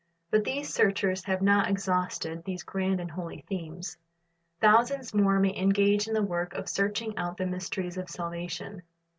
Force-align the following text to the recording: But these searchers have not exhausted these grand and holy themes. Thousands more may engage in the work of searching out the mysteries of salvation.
But 0.31 0.43
these 0.45 0.73
searchers 0.73 1.25
have 1.25 1.43
not 1.43 1.69
exhausted 1.69 2.43
these 2.43 2.63
grand 2.63 2.99
and 2.99 3.11
holy 3.11 3.45
themes. 3.47 3.97
Thousands 4.59 5.13
more 5.13 5.39
may 5.39 5.55
engage 5.55 6.07
in 6.07 6.15
the 6.15 6.23
work 6.23 6.55
of 6.55 6.67
searching 6.67 7.15
out 7.19 7.37
the 7.37 7.45
mysteries 7.45 7.97
of 7.97 8.09
salvation. 8.09 8.81